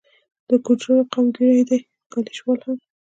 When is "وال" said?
2.41-2.59